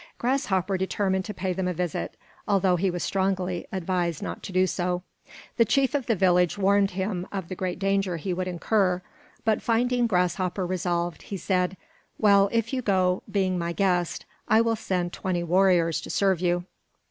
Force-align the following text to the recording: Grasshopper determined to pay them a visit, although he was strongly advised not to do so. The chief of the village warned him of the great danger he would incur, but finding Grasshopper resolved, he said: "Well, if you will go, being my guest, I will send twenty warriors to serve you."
Grasshopper 0.17 0.79
determined 0.79 1.25
to 1.25 1.31
pay 1.35 1.53
them 1.53 1.67
a 1.67 1.73
visit, 1.75 2.17
although 2.47 2.75
he 2.75 2.89
was 2.89 3.03
strongly 3.03 3.67
advised 3.71 4.23
not 4.23 4.41
to 4.41 4.51
do 4.51 4.65
so. 4.65 5.03
The 5.57 5.63
chief 5.63 5.93
of 5.93 6.07
the 6.07 6.15
village 6.15 6.57
warned 6.57 6.89
him 6.89 7.27
of 7.31 7.49
the 7.49 7.55
great 7.55 7.77
danger 7.77 8.17
he 8.17 8.33
would 8.33 8.47
incur, 8.47 9.03
but 9.45 9.61
finding 9.61 10.07
Grasshopper 10.07 10.65
resolved, 10.65 11.21
he 11.21 11.37
said: 11.37 11.77
"Well, 12.17 12.49
if 12.51 12.73
you 12.73 12.77
will 12.79 12.85
go, 13.21 13.23
being 13.29 13.59
my 13.59 13.73
guest, 13.73 14.25
I 14.47 14.59
will 14.59 14.75
send 14.75 15.13
twenty 15.13 15.43
warriors 15.43 16.01
to 16.01 16.09
serve 16.09 16.41
you." 16.41 16.65